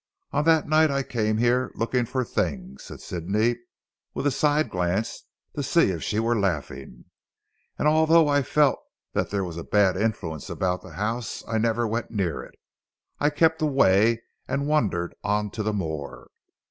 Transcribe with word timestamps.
On 0.31 0.45
that 0.45 0.67
night 0.67 0.89
I 0.89 1.03
came 1.03 1.37
here, 1.37 1.71
looking 1.75 2.05
for 2.07 2.25
things" 2.25 2.83
said 2.85 3.01
Sidney 3.01 3.57
with 4.15 4.25
a 4.25 4.31
side 4.31 4.71
glance 4.71 5.25
to 5.55 5.61
see 5.61 5.91
if 5.91 6.01
she 6.01 6.17
were 6.19 6.35
laughing, 6.39 7.05
"and 7.77 7.87
although 7.87 8.27
I 8.27 8.41
felt 8.41 8.79
that 9.13 9.29
there 9.29 9.43
was 9.43 9.57
a 9.57 9.63
bad 9.63 9.95
influence 9.95 10.49
about 10.49 10.81
the 10.81 10.93
house, 10.93 11.43
I 11.47 11.59
never 11.59 11.87
went 11.87 12.09
near 12.09 12.41
it. 12.41 12.55
I 13.19 13.29
kept 13.29 13.61
away 13.61 14.23
and 14.47 14.65
wandered 14.67 15.13
on 15.23 15.51
to 15.51 15.61
the 15.61 15.71
moor. 15.71 16.31